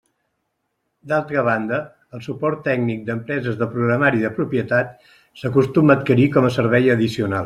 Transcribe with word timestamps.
D'altra 1.11 1.43
banda, 1.47 1.77
el 2.17 2.23
suport 2.27 2.63
tècnic 2.69 3.03
d'empreses 3.09 3.59
de 3.59 3.69
programari 3.75 4.23
de 4.25 4.33
propietat 4.39 5.09
s'acostuma 5.43 5.97
a 5.97 6.01
adquirir 6.01 6.29
com 6.37 6.49
a 6.51 6.55
servei 6.61 6.95
addicional. 6.97 7.39